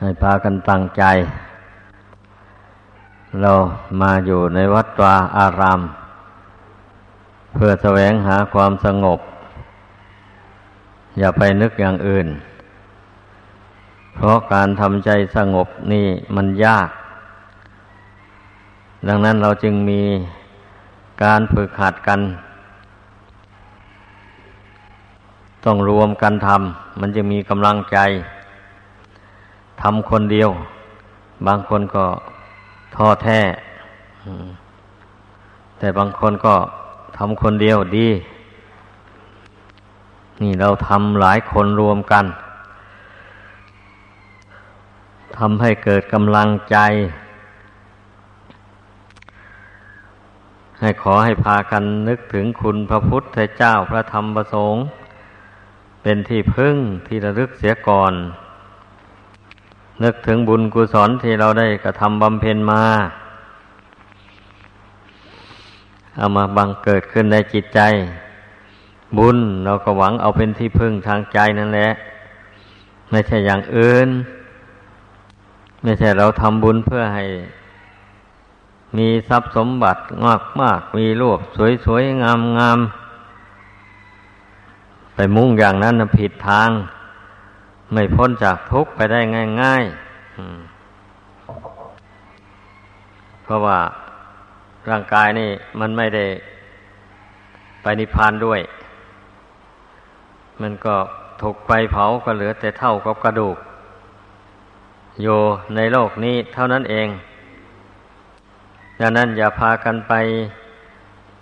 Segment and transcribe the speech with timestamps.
[0.00, 1.04] ให้พากันตั้งใจ
[3.40, 3.52] เรา
[4.00, 5.80] มาอยู่ในวัดวาอาราม
[7.54, 9.20] เพื่อแสวงหาความสงบ
[11.18, 12.26] อย่าไปนึกอย่างอื่น
[14.14, 16.06] เพราะการทำใจสงบนี่
[16.36, 16.88] มันยาก
[19.08, 20.02] ดังนั้นเราจึงมี
[21.22, 22.20] การฝึกหัดกัน
[25.64, 27.98] ต้องรวมกันทำมันจะมีกำลังใจ
[29.82, 30.50] ทำคนเดียว
[31.46, 32.04] บางคนก็
[32.94, 33.40] ท้อแท้
[35.78, 36.54] แต่บางคนก็
[37.16, 38.08] ทำคนเดียวดี
[40.42, 42.24] นี่เราทำหลายคนรวมกัน
[45.36, 46.76] ทำให้เกิดกำลังใจ
[50.80, 54.82] ให้ขอให้พากันนึกถึงคุณพระพุทธเจ้าพระธรรมประสงค์
[56.02, 58.12] เป็นที่พึ่งที่ระลึกเสียก่อน
[60.02, 62.82] นึกถึงบุญกุศลที่เราได้กระทำบำเพ็ญมา
[66.16, 67.80] เอามาบังเกิดขึ้นในจิตใจ
[69.18, 71.88] บุญเราก็หวังเอาเป็นที่พึ่งทางใจนั่นแหละ
[73.10, 74.08] ไม่ใช่อย่างอื่น
[75.82, 77.24] ไม่ใช่เราทำบุญเพื่อให้
[78.96, 81.38] มีทรัพย์สมบัติมากมากมีรูป
[81.84, 86.70] สวยๆงามๆไปมุ่งอย่างนั้นผิดทาง
[87.92, 89.20] ไม่พ้นจากทุกข์ไปได้
[89.62, 89.94] ง่ายๆ
[93.44, 93.78] เพราะว่า
[94.90, 96.26] ร่างกายนี่มันไม่ได้
[97.82, 98.60] ไปนิพพานด้วย
[100.60, 100.96] มันก็
[101.40, 103.56] ถูกไฟเผาก็เหลือแต่เท่ากับกระดูก
[105.22, 105.26] โย
[105.76, 107.08] ในโลกนี้เท่านั้นเอง
[109.00, 110.12] ดังนั้นอย่าพากันไป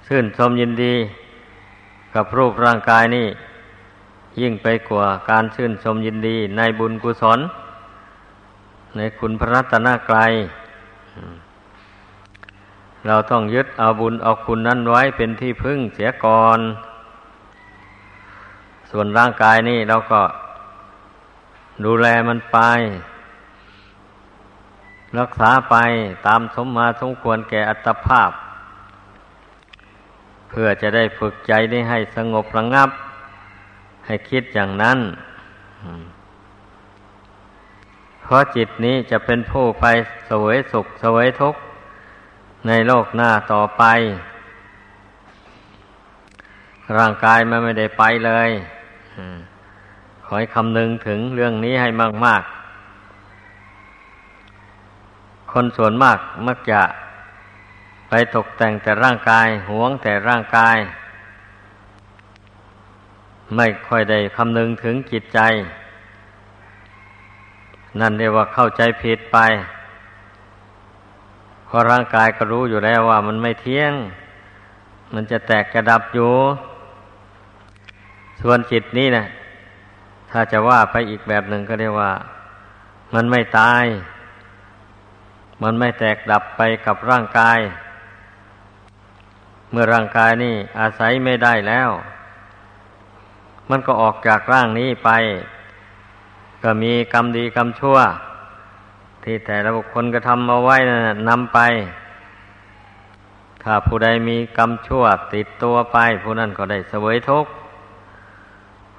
[0.07, 0.95] ชื่นชมยินดี
[2.15, 3.27] กับรูปร่างกายนี่
[4.41, 7.41] ยิ่งไปกว่าการชื่นชมยินดีในบุญกุศล
[8.97, 10.33] ในคุณพระรัตนกรัย
[13.07, 16.61] เราต้องยึดเอาบุญเอาคุณนั้นไว้เป็นที่พึ่งเสียก่อน
[18.91, 20.23] ส่วนร่างกายนี่เราก็
[21.85, 22.59] ดูแลมันไป
[25.19, 25.77] รักษาไป
[26.27, 28.31] ตามสมมาสมควรแก่อัตภาพ
[30.49, 32.91] เพื่อจะได้ฝึกใจนี้ให้สงบระงับ
[34.07, 34.99] ให้คิดอย่างนั้น
[38.23, 39.85] เพราะจิตนี้จะเป็นผู้ไป
[40.31, 41.61] สวยสุขสวยทุกข์
[42.67, 43.85] ในโลกหน้าต่อไป
[46.97, 48.51] ร่างกายมันไม่ได้ไปเลย
[50.25, 51.89] ขอให้คำนึงถึงเรื่องนี้ให้
[52.25, 52.51] มาก ๆ
[55.53, 56.83] คนส่วนมากมักจะ
[58.09, 60.77] ไปตกแต่งแต่ร่างกายหวงแต่ร่างกาย
[63.57, 65.41] ไม่ค่อยได้คำนึงถึงจิตใจ
[68.01, 69.39] นั่นเรียกว่าเข้าใจผิดไป
[71.67, 73.93] เพราะร่างกายก็รู้อยู่แล้วว่ามันไม่เที่ยง
[75.15, 76.33] มันจะแตกกระดับอยู่
[78.41, 79.25] ส่วนจิตนี้นะ
[80.31, 82.13] ถ้าจะว่าไปอีกแบบหนึ่งก็เรียกว่า
[83.15, 83.85] มันไม่ตาย
[85.63, 87.59] มันไม่แตกดับไปกับร่างกาย
[89.71, 91.91] เมื่อร่างกายนี่อาศัยไม่ได้แล้ว
[93.71, 95.11] มันก็ออกจากร่างนี้ไป
[96.63, 97.99] ก็มีกรรมดีกรรมชั่ว
[99.25, 100.99] ที่แต่ละบุคคลก็ทำมาไว้นะ
[101.29, 101.59] นำไป
[103.63, 105.05] ถ้าผู้ใดมีกรรมชั่ว
[105.35, 107.53] ติดตัวไป ผู้นั้นก็ได้เสวยทุกข์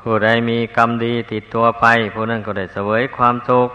[0.02, 3.70] ผู้ใดมีกรรมดีติดตัวไป ผู้นั้นก็ได้เสวยความสุข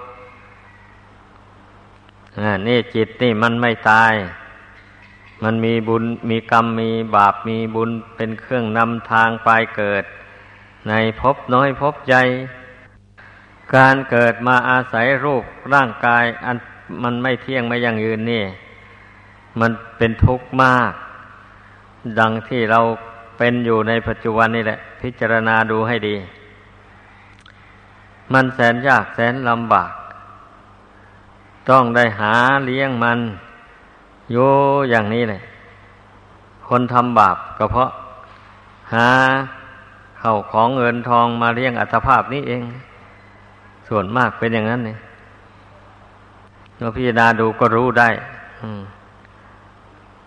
[2.69, 4.15] นี่จิตนี่มันไม่ตาย
[5.43, 10.05] มันมีบุญมีกรรมมีบาปมีบุญเป็นเครื่องนำทางไปเกิด
[10.89, 12.23] ในภพน้อยภพใหญ่
[13.77, 16.57] การเกิดมาอาศัยรูปร่างกาย อัน
[17.03, 18.45] มันไม่เที่ยงไม่ยั่งยืนนี่
[19.61, 20.93] มันเป็นทุกข์มาก
[22.19, 22.81] ดังที่เรา
[23.39, 26.17] เป็นอยู่ในปัจจุบันนี่แหละ พิจารณาดูให้ดี
[28.33, 29.93] มันแสนยากแสนลำบาก
[31.71, 32.35] ต้องได้หา
[32.65, 33.19] เลี้ยงมัน
[34.33, 34.37] โย
[34.91, 35.43] อย่างนี้เลย
[36.69, 37.91] คนทำบาปก็เพราะ
[38.95, 39.09] หา
[40.21, 42.63] เข้าของเงินทองมาเลี้ยงอัตภาพนี้เอง
[43.89, 44.99] ส่วนมากเป็นอย่างนั้นเนี่ย
[46.79, 48.09] เราพิจารณาดูก็รู้ได้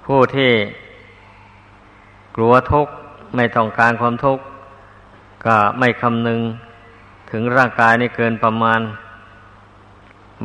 [0.06, 0.52] ผู้ที่
[2.36, 2.94] กลัวทุกข์
[3.36, 4.44] ไม่ต้องการความทุกข์
[5.46, 6.42] ก็ไม่คำนึง
[7.32, 8.82] ถึงร่างกายนี่เกินประมาณ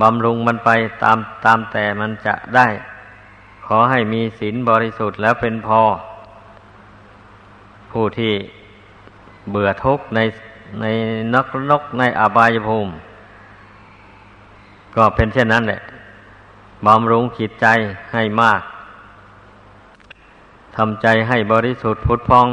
[0.01, 0.71] บำรุงมันไป
[1.03, 2.67] ตามตามแต่มันจะได้
[3.67, 5.81] ขอให้มีศีลบริสุทธิ์แล้วเป็นพอ
[7.93, 8.35] ผู้ที่
[9.53, 10.21] เบื่อทุกข์ใน
[10.81, 10.85] ใน
[11.35, 12.93] นักนกในอบายภูมิ
[14.97, 15.81] ก็เป็นเช่นนั้นแหละ
[16.87, 17.67] บำรุงจิตใจ
[18.13, 18.63] ให้มาก
[20.77, 22.47] ทำใจให้บริสุทธิ์พุทธพอง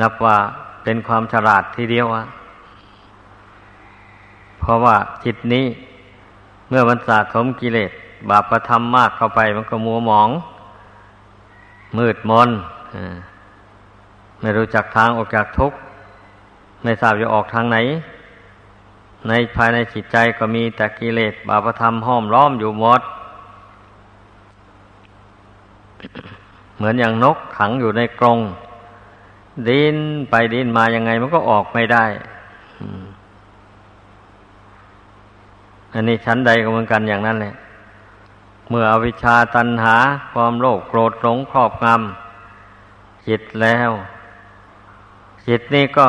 [0.00, 0.36] นับว่า
[0.82, 2.24] เป็นความฉลาดทีเดียวอะ
[4.58, 5.66] เพราะว่าจิตนี้
[6.68, 7.90] เมื่อมันสะสมกิเลส
[8.28, 10.28] บาปประทำมากเข้าไปมันก็มัวหมอง
[11.98, 12.48] มืดมน
[14.40, 15.78] ไม่รู้จักทางออกจากทุกข์
[16.82, 17.78] ไม่ทราบจะออกทางไหน
[19.28, 23.00] ในภายในจิตใจก็มีแต่กิเลสบาปธรรมห้อมล้อมอยู่หมด
[26.76, 28.38] เหมือนอย่างนกขังอยู่ในกรง
[29.68, 29.96] ดิน
[30.30, 32.04] ไปดินมายังไงมันก็ออกไม่ได้
[35.92, 37.54] อันนี้ชั้นใดก็เหมือนกันอย่างนั้นแหละ
[38.70, 39.96] เมื่ออวิชชาตันหา
[40.32, 43.90] ความโลภโกรธหลงครอบงำจิตแล้ว
[45.46, 46.08] จิตนี้ก็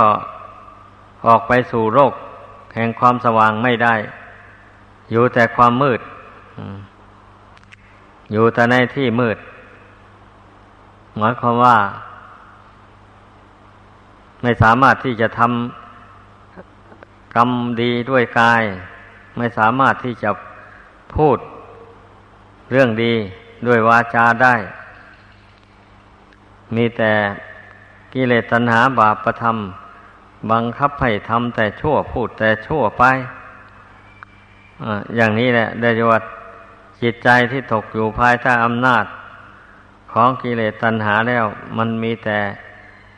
[1.26, 2.14] ออกไปสู่โลก
[2.76, 3.96] แห่งความสว่างไม่ได้
[5.12, 6.00] อยู่แต่ความมืด
[8.32, 9.38] อยู่แต่ในที่มืด
[11.18, 11.78] หมายความว่า
[14.42, 17.50] ไม่สามารถที่จะทำกรรม
[17.82, 18.64] ดีด้วยกาย
[19.38, 20.30] ไม่สามารถที่จะ
[21.16, 21.38] พูด
[22.72, 23.14] เรื่องดี
[23.68, 24.56] ด้วยวาจาได้
[26.76, 27.14] มีแต่
[28.14, 33.04] กิเลสตัณหาบาปประทำบังคับให้ทำแต่ชั่วพูดแต่ชั่วไป
[35.16, 36.24] อย่างนี้แหละได้จวัด
[37.02, 39.06] จิตใจที่ตกอยู่ภายใต้อำนาจ
[40.12, 41.46] ของกิเลสตัณหาแล้ว
[41.78, 42.40] มันมีแต่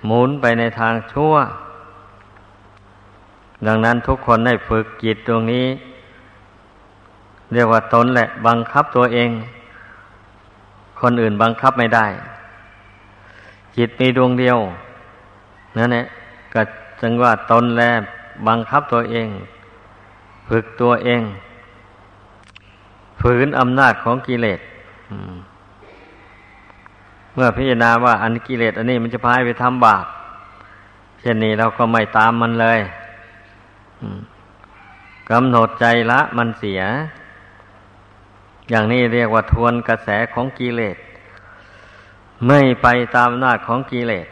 [0.06, 1.34] หมุนไปในทางชั่ว
[3.68, 5.68] ดังนั้นทุกคนได้ฝึกจิตตรงนี้
[7.54, 9.30] เรียกว่าตนแหละ บังคับตัวเอง
[11.02, 12.08] คนอื่นบังคับไม่ได้
[13.77, 14.57] จิตมีดวงเดียว
[15.77, 16.04] นั่นแหละ
[16.54, 16.62] ก็
[17.01, 17.81] จึงว่าตนแล
[18.48, 19.27] บังคับตัวเอง
[20.48, 21.21] ฝึกตัวเอง
[23.21, 24.60] ฝืนอำนาจของกิเลส
[27.33, 30.06] เมื่อพิจารณาว่าอันกิเลสอันนี้มันจะพายไปทำบาป
[31.19, 32.80] เช่นนี้เราก็ไม่ตามมันเลย
[35.30, 36.81] กำหนดใจละมันเสีย
[38.69, 40.98] อย่างนี้เรียกว่าทวนกระแสของกิเลส
[42.48, 44.28] ไม่ไปตามนาจของกิเลส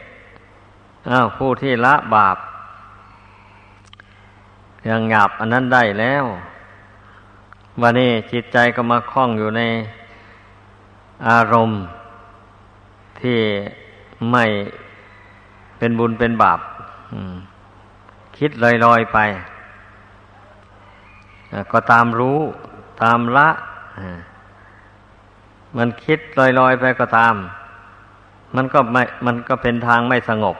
[1.10, 2.36] อ้าวผู้ที่ละบาป
[4.88, 6.24] ยังหยาบอันนั้นได้แล้ว
[7.80, 9.62] วันนี้จิตใจก็มาคล้องอยู่ใน
[11.28, 11.78] อารมณ์
[13.20, 13.38] ที่
[14.32, 14.44] ไม่
[15.78, 16.60] เป็นบุญเป็นบาป
[18.36, 18.50] คิด
[18.84, 19.18] ลอยๆไป
[21.72, 22.38] ก็ตามรู้
[23.02, 23.48] ตามละ
[25.76, 27.34] มันคิดลอยๆไปก็ตาม
[28.56, 30.56] มันก็ไม่ มันก็เป็นทางไม่สงบ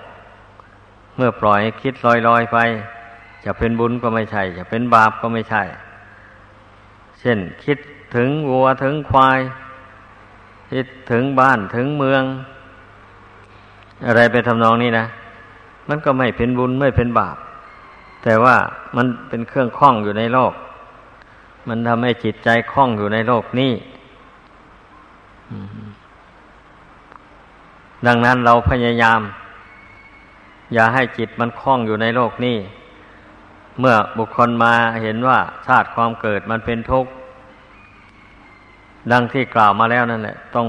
[1.16, 2.58] เมื่อปล่อยคิดลอยๆไป
[3.44, 5.62] จะเป็นบุญก็ไม่ใช่ จะเป็นบาปก็ไม่ใช่
[7.20, 7.78] เช่นคิด
[8.16, 9.40] ถึงวัวถึงควาย
[10.72, 12.22] คิดถึงบ้านถึงเมือง
[14.06, 15.06] อะไรไปทำนองนี้นะ
[15.88, 17.36] มันก็ไม่เป็นบุญไม่เป็นบาป
[18.22, 18.56] แต่ว่า
[18.96, 20.52] มันเป็นเครื่องคล้องอยู่ในโลก
[21.68, 23.72] มันทำให้จิตใจคล้องอยู่ในโลกนี้
[28.06, 29.20] ดังนั้นเราพยายาม
[30.74, 32.56] อย่าให้จิตมันคล้องอยู่ในโลกนี้
[33.80, 34.72] เมื่อบุคคลมา
[35.02, 37.10] เห็นว่าชาติความเกิดมันเป็นทุกข์
[39.12, 40.68] ดังที่กล่าวมาแล้วนั่นแหละ ต้อง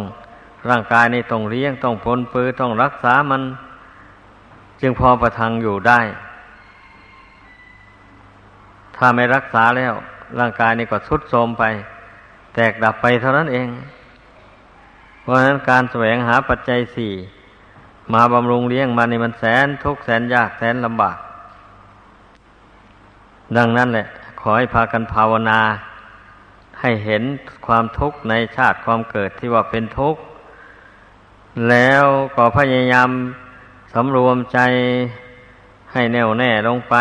[0.69, 3.41] ร่างกายนี้ต้องเลี้ยงต้องพลปื้อต้องรักษามัน
[4.81, 5.99] จึงพอประทังอยู่ได้
[8.95, 9.93] ถ้าไม่รักษาแล้ว
[10.39, 11.63] ร่างกายนี้ก็ทุดโทรมไป
[12.53, 13.67] แตกดับไปเท่านั้นเอง
[15.29, 17.13] ราะฉะนั้นการแสวงหาปัจจัยสี่
[18.13, 21.17] มาบำรุงเลี้ยงมาในมันแสนทุกแสนยากแสนลำบาก
[23.57, 24.05] ดังนั้นแหละ
[24.39, 25.59] ขอให้พากันภาวนา
[26.81, 27.23] ให้เห็น
[27.67, 30.21] ความทุกข์ในชาติความเกิดที่ว่าเป็นทุกข์
[31.69, 32.05] แล้ว
[32.35, 33.09] ก็พยายาม
[33.93, 34.59] สำรวมใจ
[35.91, 36.95] ให้แน่วแน่ลงไป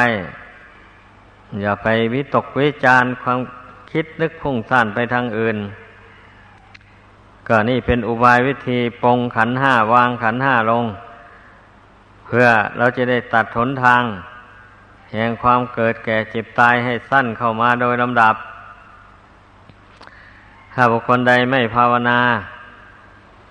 [1.61, 3.38] อย่าไปวิตกวิจารความ
[3.92, 5.56] คิดนึกพุ่งซ่านไปทางอื่น
[7.48, 10.84] ก็นี่เป็นอุบายวิธีปองขันห้าวางขันห้าลง
[12.26, 12.46] เพื่อ
[12.78, 14.02] เราจะได้ตัดทนทาง
[15.12, 18.34] แห่งความเกิดแก่เจ็บตายให้สั้นเข้ามาโดยลำดับ
[20.74, 22.18] ถ้าบุคคลใดไม่ภาวนา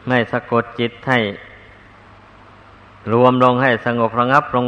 [0.07, 1.19] ไม่สะกดจิตให้
[3.13, 4.65] รวมลงให้สงบระงับลง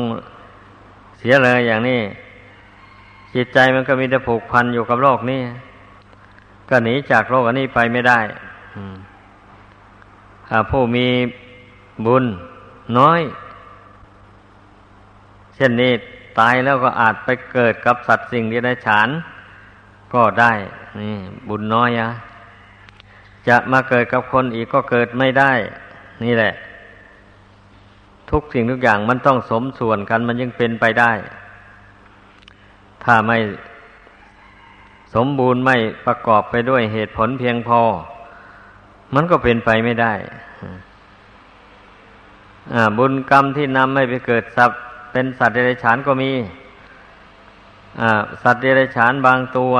[1.18, 2.02] เสียเลยอย่างนี้
[3.36, 5.42] จิตใจมันก็มีแต่ผูกพันอยู่กับโลกนี้
[6.70, 8.20] ก็หนีจากโลกอันนี้ไปไม่ได้
[8.76, 8.96] อืม
[10.72, 11.08] ผู้มี
[12.06, 12.24] บุญ
[12.98, 13.22] น้อย
[15.56, 15.92] เช่นนี้
[16.40, 19.10] ตายแล้วก็อาจไปเกิดกับสัตว์สิ่งที่ได้ฉาน
[20.14, 20.54] ก็ได้
[21.00, 21.16] นี่
[21.50, 22.10] บุญน้อยอะ
[23.48, 25.52] จะมาเกิดกับคนอีกก็เกิดไม่ได้
[26.24, 26.54] นี่แหละ
[28.32, 31.12] ทุกสิ่งทุกอย่างมันต้องสมส่วนกันมันยังเป็นไปได้
[33.04, 33.38] ถ้าไม่
[35.14, 37.82] สมบูรณ์ไม่ประกอบไปด้วยเหตุผลเพียงพอ
[39.14, 40.14] มันก็เป็นไปไม่ได้
[42.98, 44.80] บุญกรรมที่นำให้ไปเกิดสัตว์
[45.12, 46.32] เป็นสัตว์เดรัจฉานก็มี
[48.44, 49.74] สัตว์เดรัจฉานบางตัว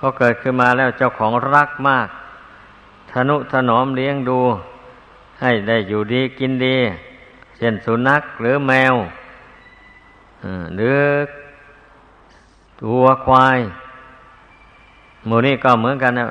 [0.00, 2.08] ก็เกิดขึ้นมาแล้วเจ้าของรักมาก
[3.10, 4.40] ทนุถนอมเลี้ยงดู
[5.40, 6.76] ให้ได้อยู่ดีกินดี
[7.56, 8.94] เช่นสุนัขหรือแมว
[10.76, 10.98] หรือ
[12.82, 13.58] ตัวควาย
[15.26, 16.26] หมูนี่ก็เหมือนกันนะ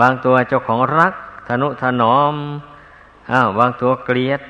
[0.00, 1.14] บางตัวเจ้าของรัก
[1.48, 2.34] ทนุถนอม
[3.32, 4.40] อ้าวบางตัวเกลียด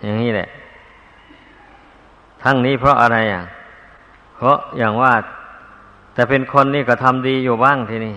[0.00, 0.48] อย่างนี้แหละ
[2.42, 3.42] ทั้งนี้เพราะอะไรอะ
[4.36, 5.12] เพราะอย่างว่า
[6.14, 8.16] แต่เป็นคนนี่ก็ทำดีอยู่บ้างทีนี้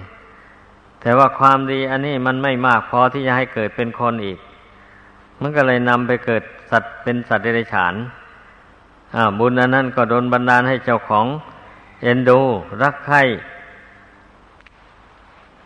[1.01, 4.39] แต่ว่าความดีอันนี้มันไม่มากพอที่จะให้เกิดเป็นคนอีก
[5.41, 7.93] มันก็เลยนำไปเกิดสัตว์เป็นสัตว์เดรัจฉาน
[9.39, 11.25] บุญอันนั้นก็โดนบันดาลให้เจ้าของ
[12.03, 12.39] เอ็นดู
[12.81, 13.21] รักใคร่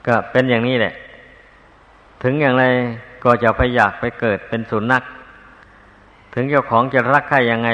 [0.08, 0.94] ก็เป็นอย่างนี้แหละ
[2.24, 2.66] ถึงอย่างไร
[3.24, 5.04] ก็จะไปอยากไปเกิดเป็นสุนัข
[6.34, 7.70] ถึงเจ้าของจะรักใครยังไง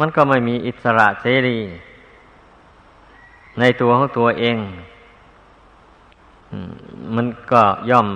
[0.00, 1.58] มันก็ไม่มีอิสระเสรี
[3.60, 4.58] ในตัวของตัวเอง
[7.14, 8.08] มันก็ย่อม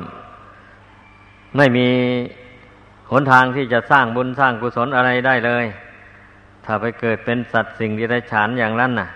[1.56, 1.88] ไม่มี
[3.10, 5.64] หนทางที่จะสร้างบุญสร้างกุศลอะไรได้เลย
[6.64, 9.08] ถ้าไปเกิดเป็นสัตว์สิ่งที่ได้ฉานอย่างนั้นน่ะ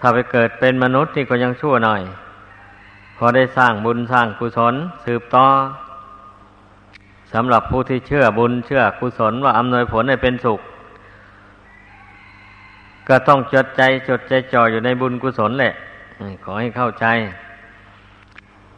[0.00, 2.02] ถ้าไปเกิดเป็นมนุษย์นี่ก็ยังชั่วหน่อย
[3.20, 5.46] พอได้สร้างบุญสร้างกุศลสืบต่อ
[7.32, 10.60] สำหรับผู้ที่เชื่อบุญเชื่อกุศลว่าอำนวยผลให้เป็นสุข
[13.08, 15.74] ก็ต้องจดใจจดใจจ่ออยู่ในบุญกุศลแหละ
[16.44, 17.06] ขอให้เข้าใจ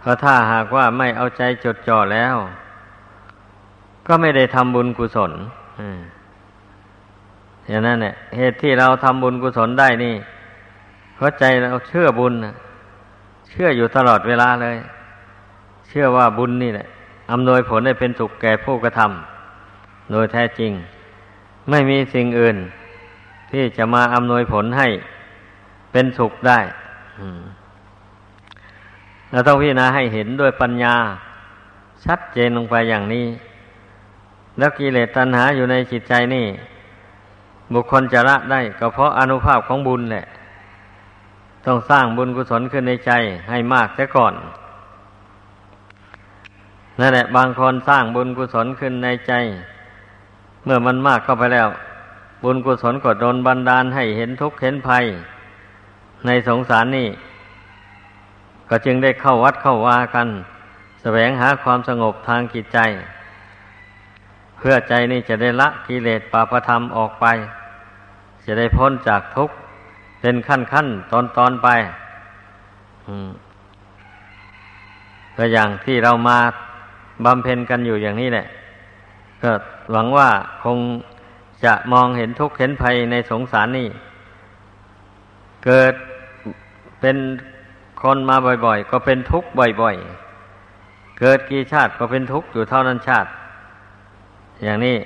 [0.01, 2.37] เพราะถ้าหากว่าไม่เอาใจจดจ่อแล้ว
[4.07, 5.33] ก็ไม่ได้ทำบุญกุศล
[7.69, 10.15] อย่างนั้นเนี่ยเหตุที่เราทำบุญกุศลได้นี่
[11.15, 12.35] เพราะใจเราเชื่อบุญ
[13.51, 14.77] เชื่ออยู่ตลอดเวลาเลย
[15.89, 16.87] เชื่อว่าบุญนี่แหละ
[17.33, 20.73] อำนวยผลให้เป็นสุขแก่ผู้กระทำโดยแท้จริง
[21.71, 22.57] ไม่มีสิ่งอื่น
[23.53, 24.89] ที่จะมาอำนวยผลให้
[25.93, 26.61] เป็นสุขได้
[29.31, 30.95] เราต้องพิจารณาให้เห็นด้วยปัญญา
[32.05, 33.27] ชัดเจนลงไปอย่างนี้
[34.59, 36.47] แล้วกิเลสตัณหาอยู่ในจิตใจนี่
[37.75, 40.25] บุคคลจะละได้ ก็เพราะอนุภาพของบุญแหละ
[41.67, 43.13] ต้องสร้างบุญกุศลขึ้นในใจ
[43.49, 44.35] ให้มากเสียก่อน
[46.99, 49.33] นั่นแหละบางคนสร้างบุญกุศลขึ้นในใจ
[50.65, 51.69] เมื่อมันมากเข้าไปแล้ว
[52.45, 55.05] บุญกุศลก็โดนบันดาลให้เห็นทุกข์เห็นภัย
[56.27, 57.09] ในสงสารนี่
[58.69, 60.29] ก็จึงได้เข้าวัดเข้าวากัน
[61.03, 62.79] แสวงหาความสงบทางจิตใจ
[64.57, 67.27] เพื่อใจนี่จะได้ละกิเลสปาปธรรมออกไป
[68.45, 69.55] จะได้พ้นจากทุกข์
[70.21, 71.69] เป็นขั้นขั้นตอนตอนไป
[75.37, 76.39] ก็อย่างที่เรามา
[77.25, 78.47] บำเพ็ญกันอยู่อย่างนี้แหละ
[79.43, 79.53] ก็
[79.93, 80.29] หวังว่า
[80.65, 80.79] คง
[81.65, 83.89] จะมองเห็นทุกข์เห็นภัยในสงสารนี่
[85.65, 85.95] เกิด
[87.01, 87.17] เป็น
[88.03, 88.37] คนมา
[88.67, 89.97] บ่อย ๆ ก็เป็นทุกข์บ่อย
[90.59, 93.29] ๆ เกิดกี่ชาติก็เป็นทุกข์อยู่เท่านั้นชาติ
[94.63, 94.97] อย่างนี้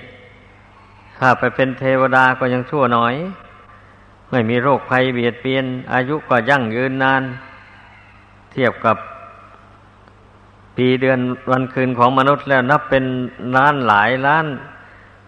[1.19, 3.15] ถ้าไปเป็นเทวดาก็ยังชั่วน้อย
[4.35, 7.23] ไม่มีโรคภัยเบียดเบียน อายุก็ยั่งยืนนาน
[8.53, 8.97] เทียบกับ
[10.77, 13.05] ปีเดือนวันคืนของมนุษย์แล้วนับเป็น
[13.57, 14.47] ล้านหลายล้าน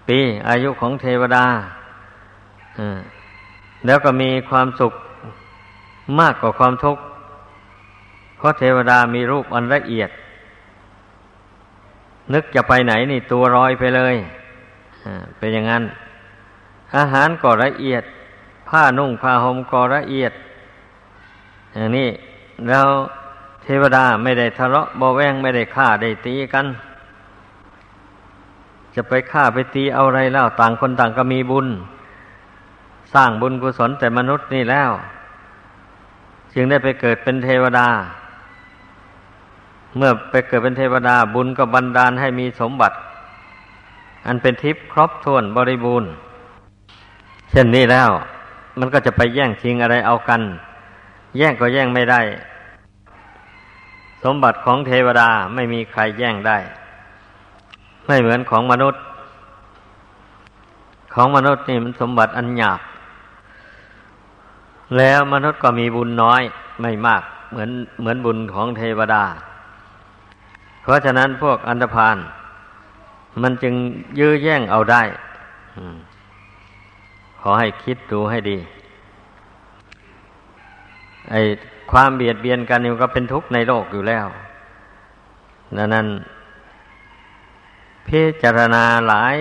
[0.08, 1.44] ปีอายุของเทวดา
[3.86, 4.92] แล้วก็มีความสุข
[6.18, 7.02] มากกว่าความทุกข์
[8.36, 10.10] เพราะเทวดามีรูปอันละเอียด
[12.32, 14.16] นึกจะไปไหนนี่ตัวรอยไปเลย
[15.38, 15.84] เป็นอย่างนั้น
[16.96, 18.04] อาหารก็ละเอียด
[18.68, 20.32] ผ้านุ่งผ้าห่มก็ละเอียด
[21.74, 22.08] อย่างนี้
[22.68, 22.86] แล้ว
[23.62, 26.66] เทวดาไม่ได้ทะเลาะบอแวงไม่ได้ฆ่าได้ตีกัน
[28.94, 31.66] จะไปฆ่าไปตีเอาอะไรแล้ว ต่างคนต่างก็มีบุญ
[33.14, 34.90] สร้างบุญกุศลแต่มนุษย์นี่แล้ว
[36.54, 37.88] จึงได้ไปเกิดเป็นเทวดา
[39.96, 42.96] เมื่อไปเกิดเป็นเทวดาบุญก็บันดาลให้มีสมบัติ
[44.26, 46.10] อันเป็นทิพย์ครบถ้วนบริบูรณ์
[47.50, 48.10] เช่นนี้แล้ว
[48.78, 50.42] มันก็จะไปแย่งชิงอะไรเอากัน
[51.36, 52.20] แย่งก็แย่งไม่ได้
[54.24, 56.58] สมบัติของเทวดาไม่มีใครแย่งได้
[58.06, 59.00] ไม่เหมือนของมนุษย์
[61.14, 62.80] ของมนุษย์นี่มันสมบัติอันหยาบ
[64.96, 66.42] แล้วมนุษย์ก็มีบุญน้อย
[66.82, 69.24] ไม่มาก เหมือนเหมือนบุญของเทวดา
[70.82, 72.16] เพราะฉะนั้นพวกอันธพาล
[73.42, 73.74] มันจึง
[74.18, 75.02] ยื้อแย่งเอาได้
[77.48, 78.58] อให้คิดดูให้ดี
[81.30, 81.40] ไอ้
[81.90, 84.26] ความเบียดเบียนกันนี่ก็เป็นทุกข์ในโลกอยู่แล้ว
[85.76, 86.06] ดังนั้น
[88.08, 89.36] พิจารณาหลาย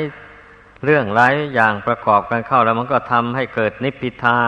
[0.86, 4.40] เรื่องหลายอย่างประกอบกันเข้าแล้วมันก็ทำให้เกิดนิพพิทา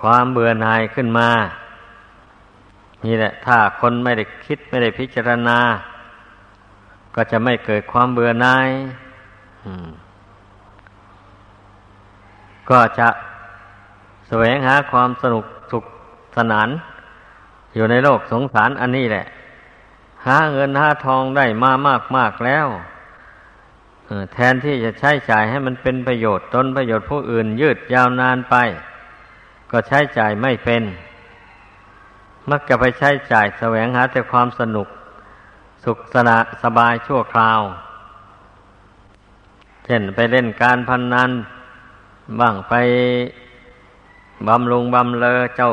[0.00, 1.30] ความเบื่อหน่ายขึ้นมา
[3.06, 5.58] นี่แหละ ถ้าคนไม่ได้คิดไม่ได้พิจารณา
[7.14, 8.68] ก็จะไม่เกิดความเบื่อหน่าย
[12.70, 13.08] ก็จะ
[14.28, 15.84] แสวงหาความสนุกสุข
[16.36, 16.68] สนาน
[17.74, 19.26] อยู่ในโลกสงสารอันนี้แหละ
[20.26, 22.66] หาเงินหาทองได้มามากมากแล้ว
[24.32, 28.54] แทนที่จะใช้จ่ายให้มันเป็นประโยชน์ตนประโยชน์ผู้อื่นยืดยาวนานไป
[29.70, 30.82] ก็ใช้จ่ายไม่เป็น
[32.50, 34.88] มักจะไปใช้จ่ายแสวงหาแต่ความสนุก
[35.84, 37.60] สุขสนะสบายชั่วคราว
[39.84, 41.30] เช่นไปเล่นการพนนัน
[42.40, 42.74] บ้างไป
[44.48, 45.70] บำรุงบำเลอเจ้า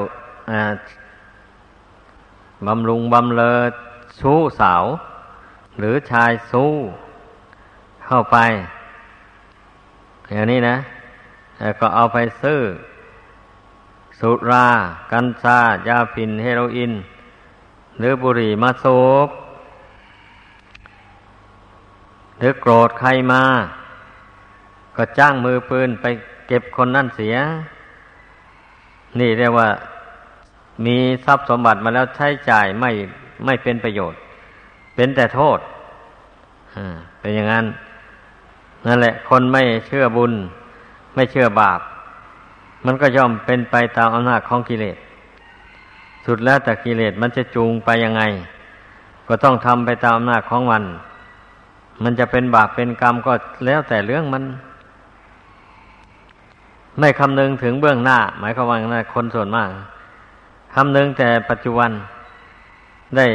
[2.68, 3.54] บำรุงบำเลอ
[4.20, 4.84] ชู้สาว
[5.80, 6.72] หรือชายสู้
[8.06, 8.38] เข้าไป
[10.34, 10.78] อย่างนี้นะ
[11.80, 12.60] ก็เอาไปซื้อ
[14.20, 14.68] สุรา
[15.12, 16.92] กัญชายาพินเฮโรอีน
[18.00, 19.30] หรือบุหรี่มาสูบ
[22.38, 23.44] หรือโกรธใครมา
[24.96, 26.06] ก็จ้างมือปืนไป
[26.48, 27.36] เก็บคนนั่นเสีย
[29.20, 29.70] นี่เรียกว่า
[30.86, 32.92] มีทรัพย์สมบัติมาแล้วใช้จ่ายไม่
[33.46, 34.20] ไม่เป็นประโยชน์
[34.96, 35.60] เป็นแต่โทษ
[37.20, 37.66] เป็นอย่างนั้น
[38.86, 40.34] นั่นแหละ คนไม่เชื่อบุญ
[41.16, 41.80] ไม่เชื่อบาป
[42.86, 44.98] มันก็ย่อมเป็นไปตามอำนาจของกิเลส
[46.26, 48.22] สุดแล้วแต่กิเลสมันจะจูงไปยังไง
[49.28, 50.84] ก็ต้องทำไปตามอำนาจของมัน
[52.04, 53.34] มันจะเป็นบาปเป็นกรรมก็
[53.66, 54.44] แล้วแต่เรื่องมัน
[57.00, 59.70] ไม่คำนึงถึงเบื้องหน้า หมายความว่าคนส่วนมาก
[60.76, 61.92] คำนึงแต่ปัจจุบัน
[63.18, 63.28] ได้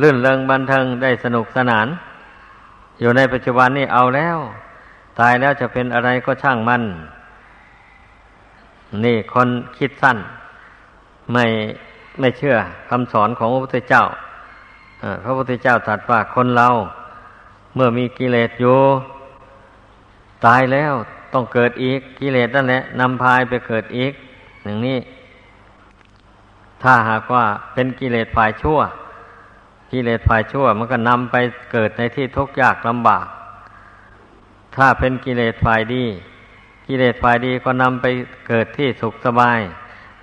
[0.00, 1.86] ลื่นเริงบันเทิงได้สนุกสนาน
[3.00, 4.38] อยู่ในปัจจุบันนี่เอาแล้ว
[5.20, 6.82] ตายแล้วจะเป็นอะไรก็ช่างมัน
[9.04, 10.18] นี่คนคิดสั้น
[11.32, 11.44] ไม่
[12.20, 12.56] ไม่เชื่อ
[12.90, 14.04] คำสอนของพระพุทธเจ้า
[15.24, 16.68] พระพุทธเจ้าตรัสว่าคนเรา
[17.74, 18.78] เมื่อมีกิเลสอยู่
[20.46, 20.92] ตายแล้ว
[21.34, 24.12] ต้องเกิดอีกกิเลสนั่นแหละนำพายไปเกิดอีก
[24.64, 24.98] อย่างนี้
[26.82, 27.44] ถ้าหากว่า
[27.74, 28.78] เป็นกิเลสฝ่ายชั่ว
[29.92, 31.36] กิเลสฝ่ายชั่ว มันก็นำไป
[31.72, 33.26] เกิดในที่ทุกข์ยากลำบาก
[34.76, 36.04] ถ้าเป็นกิเลสฝ่ายดี
[36.86, 38.06] กิเลสฝ่ายดีก็นำไป
[38.48, 39.60] เกิดที่สุขสบาย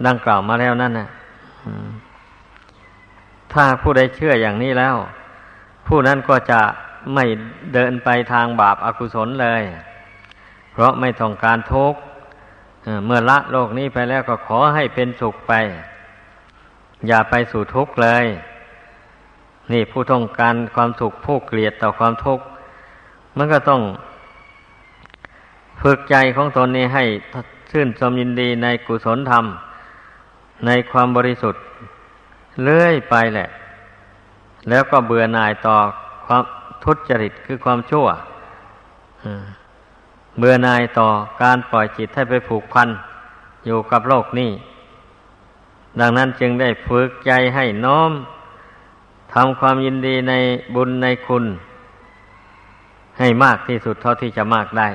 [0.06, 1.08] ดังกล่าวมาแล้วนั่นนะ
[3.54, 4.96] ถ้าผู้ใดเชื่ออย่างนี้แล้ว
[5.88, 6.62] ผู้นั้นก็จะ
[7.14, 7.26] ไม่
[7.74, 9.64] เดินไปทางบาปอากุศลเลย
[10.72, 12.00] เพราะไม่ต้องการทุกข์
[13.06, 15.54] เมื่อละโลกนี้ไปแล้วก็ขอให้เป็นสุขไป
[17.08, 18.26] อย่าไปสู่ทุกข์เลย
[19.72, 22.46] นี่ผู้ต้องการความสุขผู้เกลียดต่อความทุกข์
[23.38, 23.82] มันก็ต้อง
[25.82, 27.04] ฝึกใจของตนนี้ให้
[27.72, 29.46] ชื่นชมยินดีในกุศลธรรม
[30.66, 31.62] ในความบริสุทธิ์
[32.62, 33.50] เลื่อยไปแหละ
[34.70, 35.76] แล้วก็เบื่อหน่ายต่อ
[36.26, 36.44] ความ
[36.84, 38.08] ทุจริตคือความชั่ว
[40.44, 41.08] เบื่อหน่ายต่อ
[41.42, 42.90] การปล่อยจิตให้ไปผูกพัน
[43.66, 44.52] อยู่กับโลกนี้
[46.00, 48.12] ดังนั้นจึงได้ฝึกใจให้น้อม
[49.34, 50.34] ทำความยินดีใน
[50.76, 51.46] บุญในคุณ
[53.20, 54.90] ให้มากที่สุดเท่าที่จะมากได้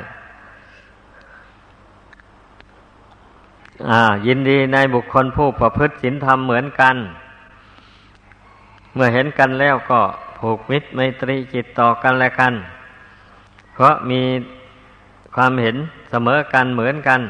[3.90, 6.96] อ่า ยินดีในบุคคลผู้ประพฤติศีลธรรมเหมือนกัน
[8.94, 10.00] เมื่อเห็นกันแล้วก็
[10.38, 12.54] ผูกมิตรไมตรีจิตต่อกันและกัน
[13.74, 14.22] เพราะมี
[15.36, 15.76] ความเห็น
[16.10, 17.20] เสมอกันเหมือนกัน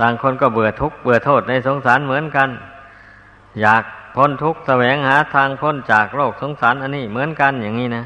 [0.00, 2.48] ต่างคนก็เบื่อทุกข์เบื่อโทษในสงสารเหมือนกัน
[3.60, 3.84] อยาก
[4.16, 8.04] พ้นทุกข์แสวงหาทางพ้นจากโลกสงสารอันนี้เหมือนกันอย่างนี้นะ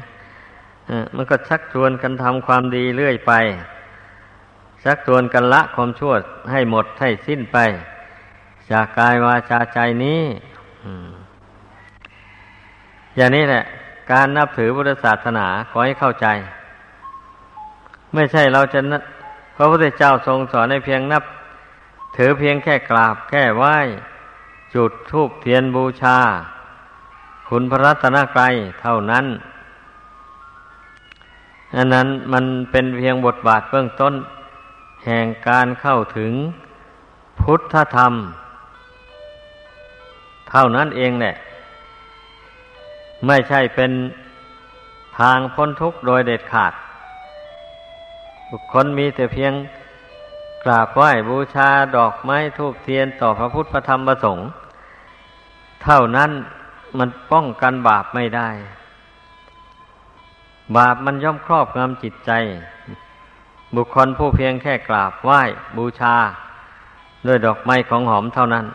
[1.15, 3.33] มันก็ชักชวนกันทำความดีเรื่อยไป
[4.83, 6.13] ชักชวนกันละความชั่ว
[6.51, 7.57] ให้หมดให้สิ้นไป
[8.71, 10.21] จากกายวาจาใจนี้
[13.15, 13.63] อย่างนี้แหละ
[14.11, 16.27] การนับถือพุทธศาสนาขอให้เข้าใจ
[18.13, 18.79] ไม่ใช่เราจะ
[19.55, 21.23] พระพุทธเจ้าทรงสอนในเพียงนับ
[22.15, 23.77] ถือเพียงแค่กราบแค่ไหว้
[24.73, 26.17] จุดทูบเทียนบูชา
[27.49, 29.25] คุณพระรัตนกรัยเท่านั้น
[31.75, 34.13] อันนั้นมันเป็นเพียงบทบาทเบื้องต้น
[35.05, 36.33] แห่งการเข้าถึง
[37.39, 38.13] พุทธธรรม
[40.49, 41.35] เท่านั้นเองแหละ
[43.27, 43.91] ไม่ใช่เป็น
[45.19, 46.73] ทางพ้นทุกข์โดยเด็ดขาด
[48.51, 49.53] บุคคลมีแต่เพียง
[50.63, 54.45] กราบไหว้บูชาดอกไม้ทูบเทียนต่อพระพุทธพระธรรมพระสงฆ์
[55.83, 56.31] เท่านั้น
[56.97, 58.49] มันป้องกันบาปไม่ได้
[60.77, 62.31] บาปมันย่อมครอบงำจิตใจ
[63.75, 65.41] บุคคลผู้เพียงแค่กราบไหว้
[65.77, 66.15] บูชา
[67.27, 68.65] ด้วยดอกไม้ของหอมเท่านั้น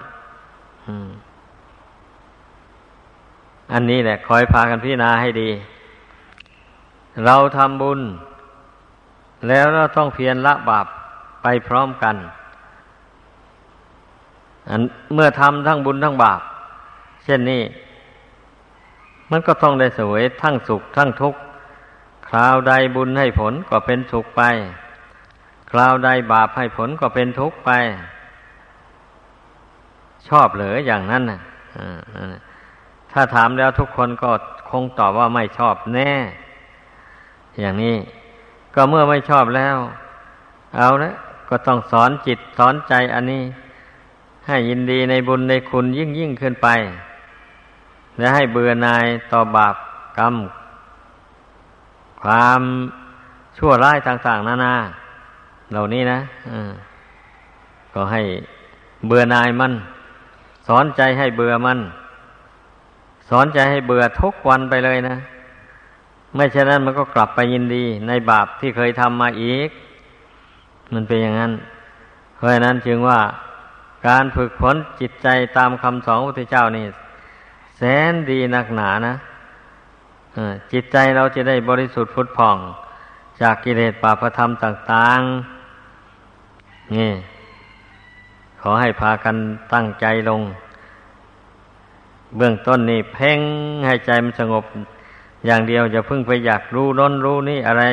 [3.72, 5.50] อันนี้แหละคอยพากันพิจารณาให้ดี
[7.24, 8.00] เราทำบุญ
[9.48, 10.87] แล้วเราต้องเพียรละบาป
[11.42, 12.16] ไปพร้อมกัน
[14.68, 14.83] อัน
[15.14, 16.40] เมื่อทำทั้งบุญทั้งบาป
[17.24, 17.62] เช่นนี้
[19.31, 21.40] มันก็ต้องได้สวยทั้งสุขทั้งทุกข์
[22.29, 24.42] คราวใดบุญให้ผลก็เป็นสุขไป
[25.70, 27.70] คราวใดบาปให้ผลก็เป็นทุกข์ไป
[30.29, 31.40] ชอบเหรืออย่างนั้นนะ
[33.12, 34.31] ถ้าถามแล้วทุกคนก็
[34.70, 36.11] คงตอบว่าไม่ชอบแน่
[37.61, 37.96] อย่างนี้
[38.74, 39.76] ก็เมื่อไม่ชอบแล้ว
[40.76, 41.11] เอาละ
[41.48, 43.42] ก็ต้องสอนจิตสอนใจอันนี้
[44.46, 46.68] ให้ยินดีในบุญในคุณยิ่งยิ่งขึ้นไป
[48.18, 49.76] และให้เบื่อนายต่อบาป
[50.18, 50.35] กรรม
[52.22, 52.61] ความ
[53.56, 54.74] ชั่วร้ายต่าง ๆ นานา
[55.70, 56.18] เหล่านี้นะ
[57.94, 58.22] ก็ให้
[59.06, 59.72] เบื่อนายมัน
[60.68, 61.78] สอนใจให้เบื่อมัน
[63.28, 65.16] สอนใจให้เบื่อทุกวันไปเลยนะ
[66.34, 69.68] ไม่เช่นนั้นมันก็กลับไปยินดี ในบาปที่เคยทำมาอีก
[70.92, 71.52] มันเป็นอย่างนั้น
[72.36, 73.20] เพราะฉะนั้นจึงว่า
[74.08, 76.84] การฝึกฝนจิตใจตามคำสอนพระพุทธเจ้านี่
[77.76, 79.14] แสนดีนักหนานะ
[80.72, 82.56] จิตใจเราจะได้บริสุทธิ์พุทธผ่อง
[83.40, 87.12] จากกิเลสปาปธรรมต่างๆ นี่
[88.60, 89.36] ขอให้พากัน
[89.74, 90.40] ตั้งใจลง
[92.36, 93.40] เบื้องต้นนี่เพ่ง
[93.86, 94.64] ให้ใจมันสงบ
[95.46, 97.85] อย่างเดียวจะพึ่งไปอยากรู้น้นรู้นี่อะไร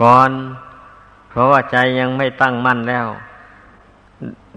[0.00, 0.30] ก่อน
[1.28, 3.06] เพราะว่าใจยังไม่ตั้งมั่นแล้ว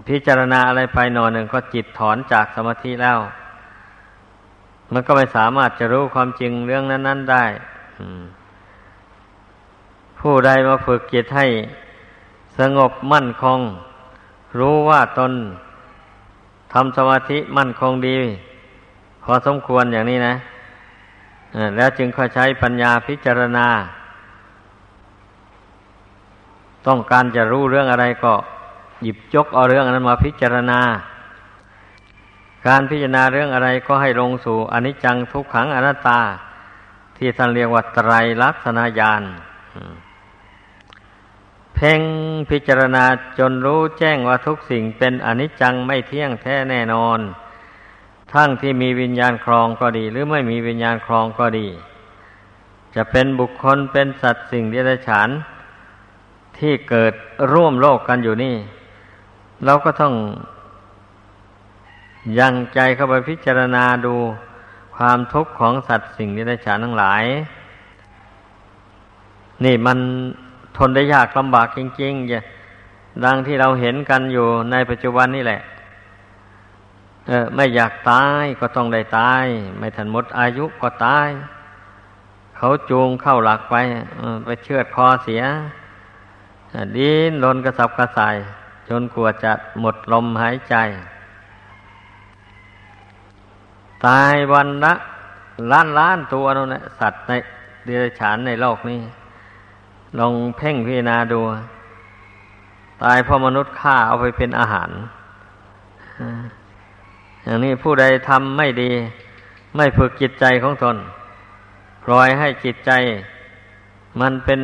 [0.08, 3.18] พิจารณาอะไรไปหน่อยหนึ่งก็จิตถอนจากสมาธิแล้ว
[4.92, 7.44] มันก็ไม่สามารถจะรู้ความจริงเรื่องนั้น ๆ ได้
[10.20, 11.46] ผู้ใดมาฝึกจิตให้
[12.58, 13.60] สงบมั่นคง
[14.58, 15.32] รู้ว่าตน
[16.72, 18.16] ทำสมาธิมั่นคงดี
[19.22, 20.34] พอสมควรอย่างนี้นะ
[21.76, 23.68] แล้วจึงค่อยใช้ปัญญาพิจารณา
[26.86, 28.32] ต้องการจะรู้เรื่องอะไรก็
[29.02, 30.80] หยิบยกเอาเรื่องนั้นมาพิจารณา
[32.66, 36.20] การพิจารณาเรื่องอะไรก็ให้ลงสู่อนิจจังทุกขังอนัตตา
[37.16, 39.22] ที่ท่านเรียกว่าไตรลักษณญาณ
[41.74, 42.00] เพ่ง
[42.50, 43.04] พิจารณา
[43.38, 47.20] จนรู้แจ้งว่าทุกสิ่งเป็นอนิจจังไม่เที่ยงแท้แน่นอน
[48.32, 51.66] ทั้งที่มีวิญญาณครองก็ดี หรือไม่มีวิญญาณครองก็ดี
[52.94, 55.28] จะเป็นบุคคลเป็นสัตว์สิ่งเดรัจฉาน
[56.58, 57.14] ที่เกิด
[57.52, 58.54] ร่วมโลกกันอยู่นี่
[59.64, 60.14] เราก็ต้อง
[62.38, 64.14] ยังใจเข้าไปพิจารณาดู
[64.96, 67.24] ความทุกข์ของสัตว์สิ่งที่ได้ฉานทั้งหลาย
[69.64, 69.98] นี่มัน
[70.76, 72.40] ทนได้ยากลำบากจริงๆอย่า
[73.24, 75.60] ดังที่เราเห็นกันอยู่ในปัจจุบันนี่แหละ
[77.26, 79.44] เออ ไม่อยากตายก็ต้องได้ตาย
[79.78, 81.28] ไม่ทันหมดอายุก็ตาย
[82.56, 83.74] เขาจูงเข้าหลักไป
[84.46, 85.42] ไปเชือดคอเสีย
[86.96, 88.36] ดิ้นรนกระสับกระส่าย
[88.88, 90.74] จนกลัวจะหมดลมหายใจ
[94.06, 94.94] ตายวันละ
[95.72, 97.32] ล้านล้านตัวนั่นแหละสัตว์ใน
[97.84, 99.00] เดรัจฉานในโลกนี้
[100.18, 101.40] ลองเพ่งพิจารณาดู
[103.02, 104.90] ตายเพราะมนุษย์ฆ่าเอาไปเป็นอาหาร
[107.44, 108.90] อย่างนี้ผู้ใดทำไม่ดี
[109.76, 110.96] ไม่ฝึกจิตใจของตน
[112.04, 112.90] ปล่อยให้จิตใจ
[114.20, 114.60] มันเป็น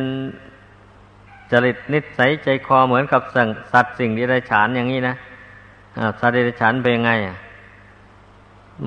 [1.51, 3.21] จริตนิสัยใจคอเหมือนกับ
[3.73, 5.15] สัตว์สิ่งดิเรกฉานอย่างนี้นะ
[6.19, 7.11] สัตว์ดิเรกฉานเป็นยังไง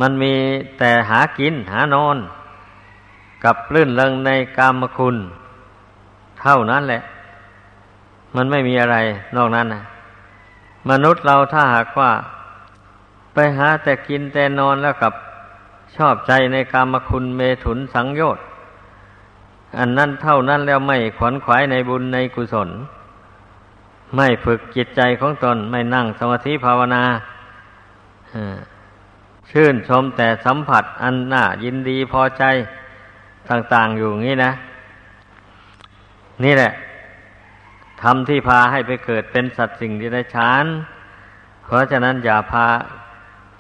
[0.01, 0.33] มันมี
[0.79, 2.17] แต่หากินหานอน
[3.45, 5.17] กับลื่นเริงในกามคุณ
[6.41, 7.03] เท่านั้นแหละ
[8.37, 8.97] มันไม่มีอะไร
[9.37, 9.83] นอกนั้นนะ
[10.91, 12.11] มนุษย์เราถ้าหากว่า
[13.59, 15.13] หาแต่กินแต่นอนแล้วกับ
[15.97, 18.45] ชอบใจในกามคุณเมถุนสังโยชน์
[19.79, 22.71] อันนั้นเท่านั้นแล้วไม่ขวนขวายในบุญในกุศล
[24.17, 27.03] ไม่ฝึกจิตใจของตนไม่นั่งสมาธิภาวนา
[29.51, 32.45] ชื่นชมแต่สัมผัสอันน่ายินดีพอใจ
[33.49, 34.53] ต่าง ๆ อยู่งี้นะ
[36.45, 36.73] นี่แหละ
[38.03, 40.67] ทำที่พาให้ไปเกิดเป็นสัตว์สิ่งที่ได้ชาน
[41.65, 42.67] เพราะฉะนั้นอย่าพา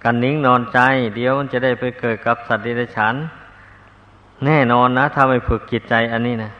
[0.02, 0.78] กันนิ่งนอนใจ
[1.16, 3.14] เดี๋ยวมันจะได้ไปเกิดกับสัตว์ดิเรกชัน
[4.44, 6.50] แน่นอนนะ ถ้าไม่ฝึกจิตใจอันนี้นะ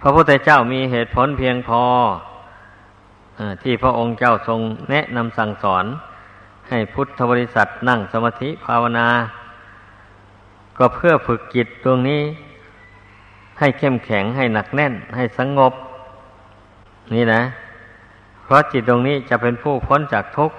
[0.00, 1.82] พระพุทธเจ้ามีเหตุผลเพียงพอ
[3.38, 5.84] อที่พระองค์เจ้าทรงแนะนำสั่งสอน
[6.68, 9.08] ให้พุทธบริษัทนั่งสมาธิภาวนา
[10.78, 12.22] ก็เพื่อฝึกจิตตรงนี้
[13.58, 15.72] ให้เข้มแข็งให้หนักแน่น ให้สงบ
[17.14, 17.42] นี่นะ
[18.48, 20.56] เพราะจิตตรงนี้จะเป็นผู้พ้นจากทุกข์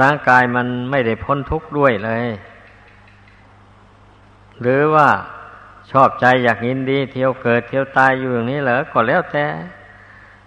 [0.00, 2.26] ร่างกายมันไม่ได้พ้นทุกข์ด้วยเลย
[4.60, 5.08] หรือว่า
[5.90, 9.46] ชอบใจอยากยินดีเที่ยวเกิดเที่ยวตายอยู่อย่างนี้เหรอก็แล้วแต่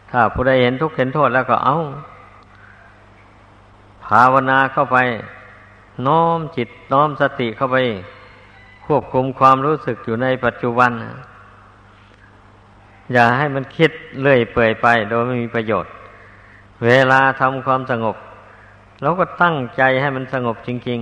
[0.09, 1.75] ถ้าผู้ใดเห็นทุกข์เห็นโทษแล้วก็เอา
[4.05, 4.97] ภาวนาเข้าไป
[6.07, 7.77] น้อมจิตน้อมสติเข้าไป
[8.85, 10.91] ควบคุมความรู้สึกอยู่ในปัจจุบัน
[13.13, 15.91] อย่าให้มันคิดเลื่อยเปื่อยไป โดยไม่มีประโยชน์
[16.85, 18.15] เวลาทำความสงบ
[19.01, 20.99] เราก็ตั้งใจให้มันสงบจริง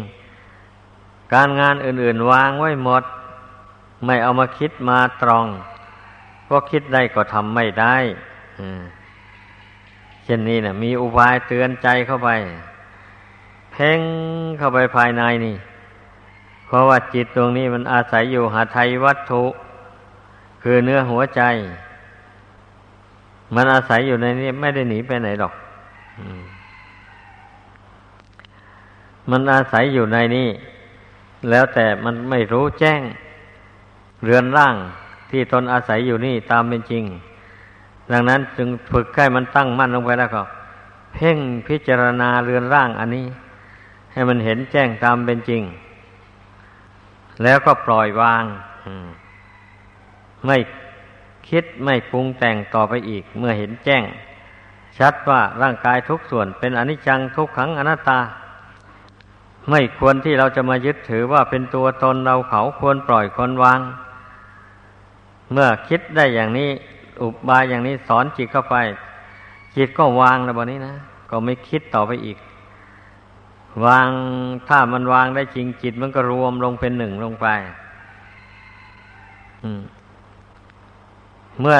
[0.65, 3.03] ๆ การงานอื่น ๆ วางไว้หมด
[4.05, 5.45] ไม่เอามาคิดมาตรอง
[6.45, 7.95] เพราะคิดได้ก็ทำไม่ได้
[10.23, 12.29] เช่นนี้นะมีอุบายเตือนใจเข้าไป
[13.71, 14.01] เพ่ง
[14.57, 15.55] เข้าไปภายในนี่
[16.67, 19.43] เพราะว่าจิตตรงนี้มันอาศัยอยู่หาไทยวัตถุ
[20.63, 21.41] คือเนื้อหัวใจ
[23.55, 25.53] มันอาศัยอยู่ในนี้ไม่ได้หนีไปไหนหรอก
[29.29, 30.49] มันอาศัยอยู่ในนี้
[31.49, 33.01] แล้วแต่มันไม่รู้แจ้ง
[34.23, 34.75] เรือนร่าง
[35.31, 37.03] ที่ตนอาศัยอยู่นี่ตามเป็นจริง
[38.11, 40.43] ดังนั้นจึงฝึกให้มันตั้งมั่นลงไปแล้วก็
[41.13, 43.25] เพ่งพิจารณาเรือนร่างอันนี้
[44.11, 45.63] ให้มันเห็นแจ้งตามเป็นจริง
[47.43, 48.43] แล้วก็ปล่อยวาง
[50.45, 50.57] ไม่
[51.49, 54.03] คิดไม่ปรุงแต่งต่อไปอีก เมื่อเห็นแจ้ง
[54.99, 58.19] ชัดว่าร่างกายทุกส่วนเป็นอนิจจังทุกขังอนัตตา
[59.69, 63.79] ไม่ควรที่เราจะมายึดถือว่าเป็นตัวตนเราเขาควรปล่อยควรวาง
[65.51, 66.69] เมื่อคิดได้อย่างนี้
[67.21, 68.75] อุบายอย่างนี้สอนจิตเข้าไป
[69.75, 70.95] จิตก็วางแล้วบนนี้นะ
[71.29, 72.37] ก็ไม่คิดต่อไปอีก
[73.85, 74.09] วาง
[74.69, 77.47] ถ้ามันวางได้จริงจิตมันก็รวมลงเป็นหนึ่งลงไป
[81.61, 81.77] เมื่อ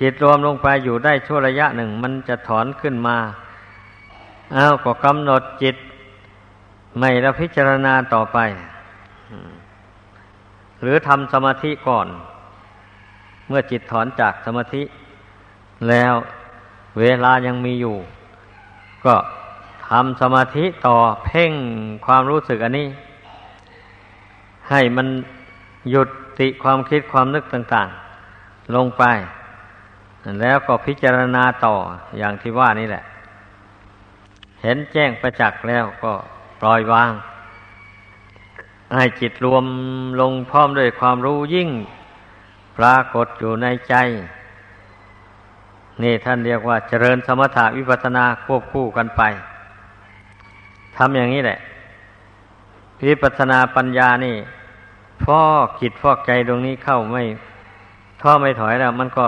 [0.00, 3.16] จิตรวมลงไปอยู่ได้ชั่วระยะหนึ่ง มันจะถอนขึ้นมา
[4.56, 5.76] อ้าวก็กำหนดจิต
[6.98, 8.38] ไม่ล้วพิจารณาต่อไป
[10.82, 12.06] หรือทำสมาธิก่อน
[13.48, 14.82] เมื่อจิตถอนจากสมาธิ
[15.88, 16.14] แล้ว
[17.00, 17.96] เวลายังมีอยู่
[19.04, 19.14] ก็
[19.88, 21.52] ทำสมาธิต่อเพ่ง
[22.06, 22.88] ความรู้สึกอันนี้
[24.70, 25.06] ให้มัน
[25.90, 27.88] หยุดติความคิดความนึกต่าง
[28.30, 29.04] ๆ ลงไป
[30.40, 31.74] แล้วก็พิจารณาต่อ
[32.18, 33.04] อย่างที่ว่านี่แหละ
[34.62, 36.12] เห็นแจ้งประจักษ์แล้วก็
[36.60, 37.12] ปล่อยวาง
[38.94, 39.64] ให้จิตรวม
[40.20, 41.70] ลงพร้อมด้วยความรู้ยิ่ง
[42.78, 43.94] ปรากฏอยู่ในใจ
[46.02, 49.22] นี่ท่านเรียกว่าเจริญสมถะวิปัสนาควบคู่กันไป
[50.96, 51.58] ทำอย่างนี้แหละ
[53.08, 54.36] วิปัสนาปัญญานี่
[55.24, 57.22] ฟอกจิตฟอกใจตรงนี้เข้าไม่
[58.22, 59.24] ท่อไม่ถอยแล้ว มันก็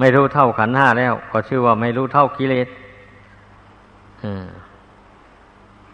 [0.00, 2.68] ไม่รู้เท่าขันห้าแล้ว ก็ชื่อว่าไม่รู้เท่ากิเลส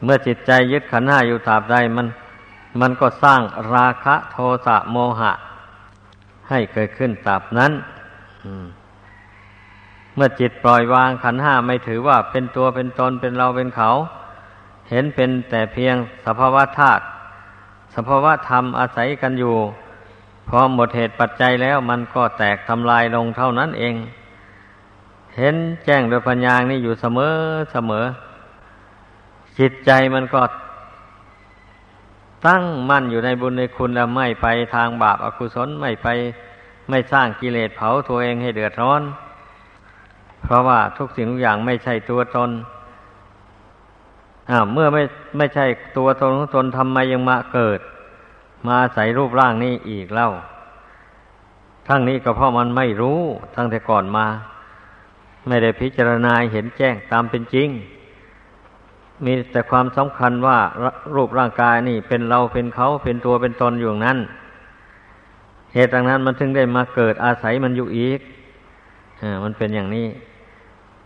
[0.02, 2.06] เมื่อจิตใจยึดขันห้าอยู่ตราบใดมัน
[2.80, 3.40] มันก็สร้าง
[3.74, 5.32] ราคะโทสะโมหะ
[6.48, 7.72] ให้เกิดขึ้นตราบนั้น
[10.14, 13.90] เมื่อจิตปล่อยวางขันห้าไม่ถือว่าเป็นตัวเป็นตนเป็นเราเป็นเขา
[14.90, 17.02] เห็นเป็นแต่เพียงสภาวะธาตุ
[17.94, 19.56] สภาวะธรรมอาศัยกันอยู่
[20.48, 23.94] พอหมดเหตุปัจจัยแล้วมันก็แตกทำลายลงเท่านั้นเอง
[25.36, 27.34] เห็นแจ้งโดยปัญญานี่อยู่เสมอ
[27.72, 28.04] เสมอ
[29.58, 30.42] จิตใจมันก็
[32.46, 36.08] ตั้งมั่นอยู่ในบุญในคุณแล้วไม่ไปทางบาปอากุศลไม่ไป
[36.90, 39.02] ไม่สร้างกิเลสเผาตัวเองให้เดือดร้อน
[40.42, 42.50] เพราะว่าทุกสิ่งทุกอย่างไม่ใช่ตัวตน
[44.50, 45.02] อ่าเมื่อไม่
[45.36, 47.80] ไม่ใช่ตัวตนของตนทำไมยังมาเกิด
[48.68, 50.30] มาใส่รูปร่างนี้อีกเล่า
[51.88, 53.20] ทั้งนี้ก็เพราะมันไม่รู้
[53.54, 54.26] ทั้งแต่ก่อนมา
[55.46, 57.68] ไม่ได้พิจารณาเห็นแจ้งตามเป็นจริง
[59.24, 60.58] มีแต่ความสำคัญว่า
[61.14, 64.18] รูปร่างกายนี่เป็นเราเป็นเขาเป็นตัวเป็นตนอยู่นั้น
[65.74, 68.20] เหตุดังนั้นมันถึงได้มาเกิดอาศัยมันอยู่อีก
[69.20, 70.06] อมันเป็นอย่างนี้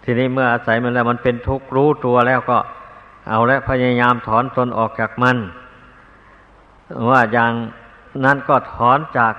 [0.04, 2.58] ทีนี้เมื่ออาศัยมันแล้วมันเป็นทุกข์รู้ตัวแล้วก็
[3.28, 5.36] เอาและพยายามถอนตนออกจากมัน
[7.08, 7.52] ว่าอย่าง
[8.24, 9.34] นั้นก็ถอนจาก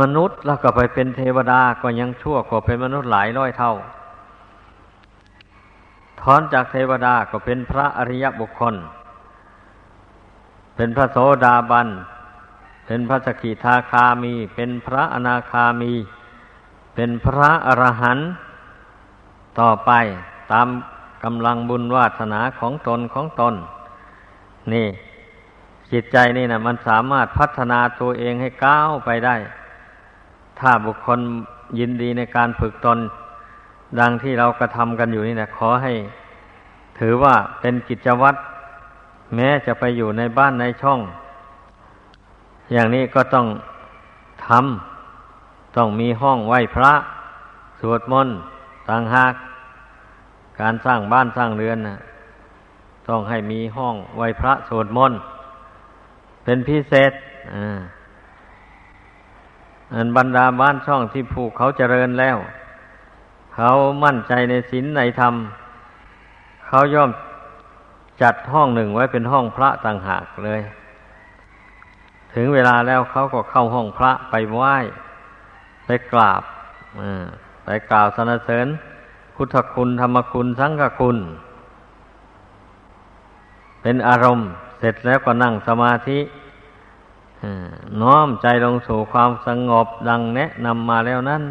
[0.00, 3.72] มนุษย์แล้วก็ไปเป็นเทวดาก็ยังชั่วกว่าเป็นมนุษย์หลายร้อยเท่า
[6.20, 8.74] ถอนจากเทวดาก็เป็นพระอริยบุคคล
[10.76, 11.88] เป็นพระโสดาบัน
[12.86, 15.92] เป็นพระสกิทาคามี เป็นพระอนาคามี
[16.94, 18.28] เป็นพระอรหันต์
[19.60, 19.90] ต่อไป
[20.52, 20.68] ตาม
[21.24, 23.54] กำลังบุญวาสนาของตนของตน
[24.72, 24.86] นี่
[25.92, 29.36] จิตใจนี่นะมันสามารถพัฒนาตัวเองให้ก้าวไปได้
[30.58, 31.20] ถ้าบุคคล
[31.78, 32.98] ยินดีในการฝึกตน
[34.00, 35.92] ดังที่เรากระทำกันอยู่นี่นะขอให้
[36.98, 38.38] ถือว่าเป็นกิจวัตร
[39.34, 41.00] แม้จะไปอยู่ในบ้านในช่อง
[42.72, 43.46] อย่างนี้ก็ต้อง
[44.46, 46.92] ทำต้องมีห้องไหว้พระ
[47.80, 48.36] สวดมนต์
[48.88, 49.34] ต่างหาก
[50.60, 51.96] การสร้างบ้านสร้างเรือนนะ
[53.08, 55.20] ต้องให้มีห้องไหว้พระสวดมนต์
[56.44, 57.12] เป็นพิเศษ
[59.94, 62.36] อันบรรดาบ้านช่องที่ผูกเขาเจริญแล้ว
[63.54, 63.70] เขา
[64.04, 65.34] มั่นใจในศีลในธรรม
[66.66, 67.10] เขาย่อม
[68.22, 70.60] จัดห้องหนึ่งไว้เป็นห้องพระต่างหากเลย
[72.34, 74.74] ถึงเวลาแล้วเขาก็เข้าห้องพระไปไหว้
[75.86, 76.42] ไปกราบ
[77.64, 78.66] ไปกล่าวสรรเสริญ
[79.34, 81.16] พุทธคุณธรรมคุณสังฆคุณ
[83.82, 84.48] เป็นอารมณ์
[84.80, 86.18] เสร็จแล้วก็นั่งสมาธิ
[88.02, 91.42] น้อมใจลงสู่ความสงบดังแนะนำมาแล้วนั้น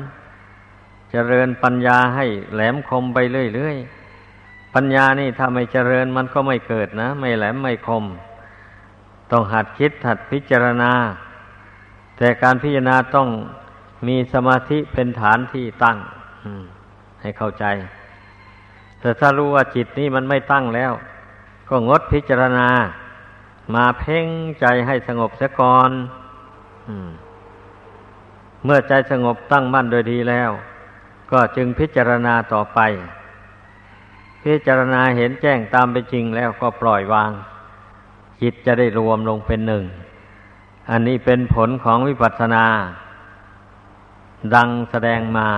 [1.12, 3.18] เจริญปัญญาให้แหลมคมไป
[3.56, 8.04] เรื่อยๆ ปัญญานี่ถ้าไม่เจริญมันก็ไม่เกิดนะ ไม่แหลมไม่คม
[9.32, 10.92] ต้องหัดคิดหัดพิจารณา
[12.18, 13.28] แต่การพิจารณาต้อง
[14.08, 15.98] มีสมาธิเป็นฐานที่ตั้ง
[17.22, 17.66] ให้เข้าใจ
[19.00, 20.92] แต่ถ้ารู้ว่าจิตนี้มันไม่ตั้งแล้ว
[21.70, 22.68] ก็งดพิจารณา
[23.76, 24.28] มาเพ่ง
[24.60, 25.92] ใจให้สงบเสียก่อน
[28.64, 30.50] เมื่อใจสงบตั้งมั่นโดยดีแล้ว
[31.32, 32.80] ก็จึงพิจารณาต่อไป
[34.44, 37.32] พิจารณาเห็นแจ้งตามเป็นจริงแล้วก็ปล่อยวาง
[38.42, 39.84] จิตจะได้รวมลงเป็นหนึ่ง
[40.90, 42.66] อันนี้เป็นผลของวิปัสสนา
[44.56, 45.50] ดังแสดงมา